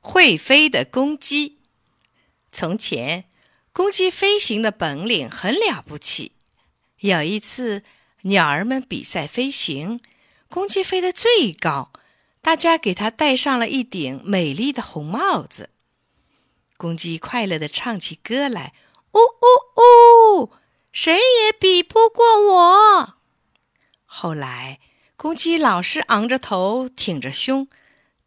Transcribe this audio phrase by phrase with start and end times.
[0.00, 1.58] 会飞的公鸡。
[2.50, 3.26] 从前，
[3.72, 6.32] 公鸡飞行的本领很了不起。
[7.00, 7.84] 有一次，
[8.22, 10.00] 鸟儿们比赛飞行，
[10.48, 11.92] 公鸡飞得最高，
[12.40, 15.70] 大家给它戴上了一顶美丽的红帽子。
[16.76, 18.72] 公鸡快乐地唱起歌来
[19.12, 20.52] ：“呜呜呜，
[20.90, 23.14] 谁也比不过我。”
[24.04, 24.80] 后来，
[25.16, 27.68] 公鸡老是昂着头，挺着胸，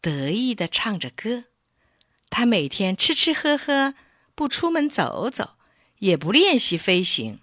[0.00, 1.44] 得意地唱着歌。
[2.30, 3.94] 他每天吃吃喝喝，
[4.34, 5.56] 不出门走走，
[5.98, 7.40] 也不练习飞行。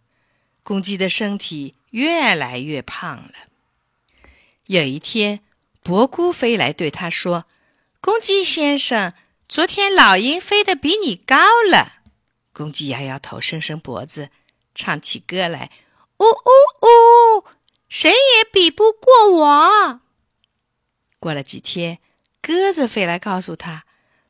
[0.63, 3.33] 公鸡的身体越来越胖了。
[4.65, 5.41] 有一天，
[5.83, 7.45] 伯姑飞来对他说
[8.01, 9.13] ：“公鸡先生，
[9.47, 11.35] 昨天老鹰飞得比你高
[11.69, 12.01] 了。”
[12.51, 14.29] 公鸡摇摇头，伸伸脖子，
[14.73, 15.71] 唱起歌来
[16.19, 17.45] ：“呜呜呜，
[17.87, 20.01] 谁也比不过我。”
[21.19, 21.99] 过了几天，
[22.41, 23.85] 鸽子飞来告诉他。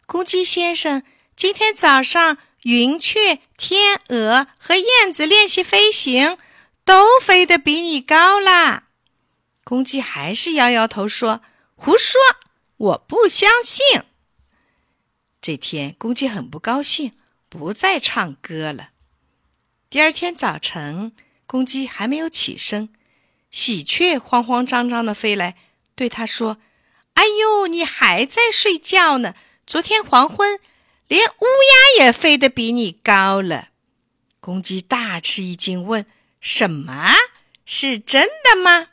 [0.07, 1.03] 公鸡先生，
[1.35, 6.37] 今天早上云雀、天鹅和燕子练习飞行，
[6.85, 8.85] 都飞得比你高啦。
[9.65, 11.41] 公鸡还是摇摇头说
[11.75, 12.21] ：“胡说，
[12.77, 14.03] 我不相信。”
[15.41, 17.11] 这天，公鸡很不高兴，
[17.49, 18.91] 不再唱歌了。
[19.89, 21.11] 第二天早晨，
[21.45, 22.87] 公鸡还没有起身，
[23.51, 25.57] 喜鹊慌慌张张的飞来，
[25.95, 26.59] 对他说
[27.15, 29.35] ：“哎呦，你还在睡觉呢！”
[29.67, 30.61] 昨天黄昏，
[31.09, 31.45] 连乌
[31.99, 33.67] 鸦也飞得比你高了。
[34.39, 36.05] 公鸡大吃一惊，问
[36.39, 37.13] ：“什么？
[37.65, 38.87] 是真的吗？”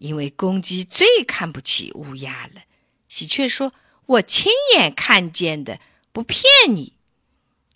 [0.00, 2.62] 因为公鸡最看不起乌鸦了。
[3.06, 3.74] 喜鹊说
[4.06, 5.78] ：“我亲眼看见的，
[6.10, 6.94] 不骗你。”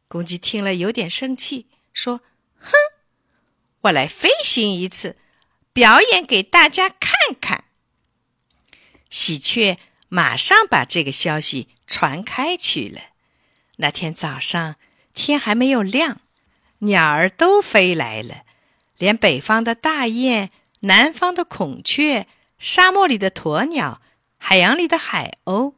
[0.09, 2.23] 公鸡听了有点生气，说
[2.59, 2.73] ：“哼，
[3.83, 5.19] 我来飞行一次，
[5.75, 7.65] 表演给大家看看。”
[9.11, 9.79] 喜鹊
[10.09, 11.69] 马上把这个消息。
[11.87, 13.01] 传开去了。
[13.77, 14.77] 那天早上，
[15.15, 16.21] 天还没有亮，
[16.79, 18.43] 鸟儿都飞来了，
[18.99, 22.27] 连北方的大雁、南方的孔雀、
[22.59, 24.01] 沙漠里的鸵鸟、
[24.39, 25.75] 海洋里的海鸥，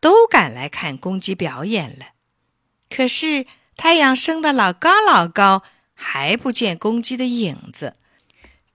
[0.00, 2.06] 都赶来看公鸡表演了。
[2.88, 3.46] 可是
[3.76, 5.62] 太阳升得老高老高，
[5.94, 7.96] 还不见公鸡的影子。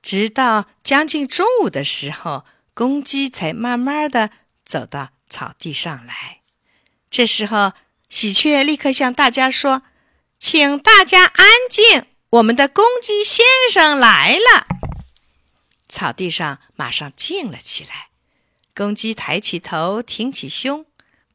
[0.02, 4.30] 直到将近中午的时候，公鸡才慢慢的
[4.64, 6.37] 走到草地上来。
[7.10, 7.74] 这时候，
[8.10, 9.84] 喜鹊立刻向大家说
[10.38, 14.68] ：“请大家安静，我们的公鸡先生来了。”
[15.88, 18.10] 草地上马上静了起来。
[18.76, 20.86] 公鸡抬起头，挺起胸，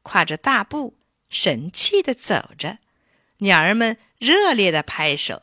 [0.02, 0.96] 跨着大步，
[1.28, 2.78] 神气地走着。
[3.38, 5.42] 鸟儿们热烈地拍手，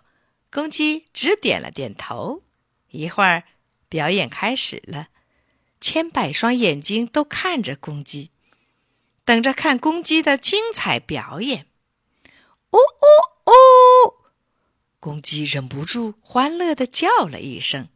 [0.50, 2.44] 公鸡只点了点头。
[2.92, 3.44] 一会儿，
[3.90, 5.08] 表演开始了，
[5.82, 8.32] 千百双眼睛都看着公鸡。
[9.30, 11.68] 等着看公鸡的精彩表演，
[12.72, 14.16] 呜呜呜！
[15.00, 17.90] 公鸡忍不住欢乐的叫了一声，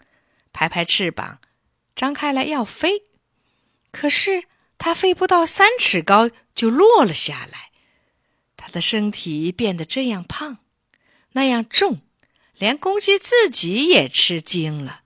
[0.51, 1.39] 拍拍翅膀，
[1.95, 3.05] 张开来要飞。
[3.89, 4.43] 可是
[4.77, 7.71] 它飞不到三尺高就落了下来。
[8.55, 10.59] 它的身体变得这样胖，
[11.31, 12.01] 那样重，
[12.53, 15.01] 连公鸡自己也吃惊了。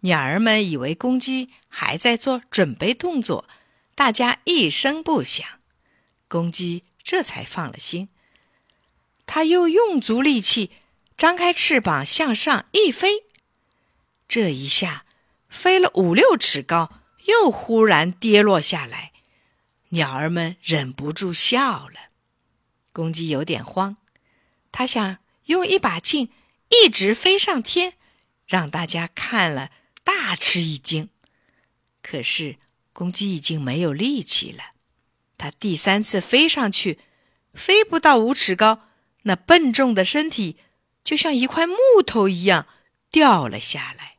[0.00, 3.48] 鸟儿们以为公鸡还在做准备动作。
[3.96, 5.46] 大家一声不响，
[6.26, 8.08] 公鸡这才放了心。
[9.24, 10.72] 他又用足力气，
[11.16, 13.24] 张开翅膀向上一飞。
[14.26, 15.06] 这一下
[15.48, 19.12] 飞了五六尺高，又忽然跌落下来。
[19.90, 22.10] 鸟儿们忍不住笑了。
[22.92, 23.96] 公鸡有点慌，
[24.72, 26.32] 他想用一把劲
[26.68, 27.94] 一直飞上天，
[28.44, 29.70] 让大家看了
[30.02, 31.08] 大吃一惊。
[32.02, 32.58] 可是。
[32.94, 34.62] 公鸡已经没有力气了，
[35.36, 37.00] 它第三次飞上去，
[37.52, 38.86] 飞不到五尺高，
[39.24, 40.56] 那笨重的身体
[41.02, 42.66] 就像一块木头一样
[43.10, 44.18] 掉了下来。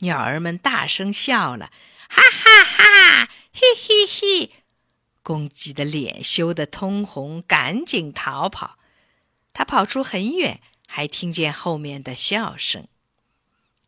[0.00, 1.72] 鸟儿们大声笑了，
[2.10, 4.50] 哈哈哈，嘿嘿嘿！
[5.22, 8.76] 公鸡的脸羞得通红，赶紧逃跑。
[9.54, 12.86] 它跑出很远，还听见后面的笑声。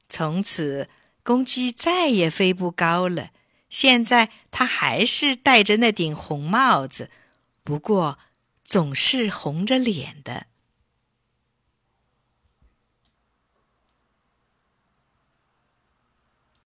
[0.08, 0.88] 从此，
[1.22, 3.28] 公鸡再也飞不高了。
[3.68, 7.10] 现在他还是戴着那顶红帽子，
[7.62, 8.18] 不过
[8.64, 10.46] 总是红着脸的。